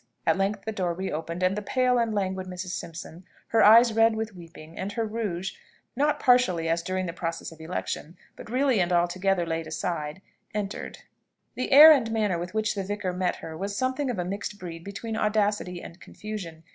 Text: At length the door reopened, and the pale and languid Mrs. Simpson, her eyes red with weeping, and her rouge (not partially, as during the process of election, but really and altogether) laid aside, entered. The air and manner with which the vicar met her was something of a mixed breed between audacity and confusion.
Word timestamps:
At 0.25 0.35
length 0.35 0.65
the 0.65 0.71
door 0.71 0.95
reopened, 0.95 1.43
and 1.43 1.55
the 1.55 1.61
pale 1.61 1.99
and 1.99 2.11
languid 2.11 2.47
Mrs. 2.47 2.69
Simpson, 2.69 3.23
her 3.49 3.63
eyes 3.63 3.93
red 3.93 4.15
with 4.15 4.33
weeping, 4.35 4.75
and 4.75 4.91
her 4.93 5.05
rouge 5.05 5.51
(not 5.95 6.19
partially, 6.19 6.67
as 6.67 6.81
during 6.81 7.05
the 7.05 7.13
process 7.13 7.51
of 7.51 7.61
election, 7.61 8.17
but 8.35 8.49
really 8.49 8.79
and 8.79 8.91
altogether) 8.91 9.45
laid 9.45 9.67
aside, 9.67 10.23
entered. 10.55 11.03
The 11.53 11.71
air 11.71 11.91
and 11.91 12.09
manner 12.09 12.39
with 12.39 12.55
which 12.55 12.73
the 12.73 12.81
vicar 12.83 13.13
met 13.13 13.35
her 13.35 13.55
was 13.55 13.77
something 13.77 14.09
of 14.09 14.17
a 14.17 14.25
mixed 14.25 14.57
breed 14.57 14.83
between 14.83 15.15
audacity 15.15 15.83
and 15.83 15.99
confusion. 16.01 16.63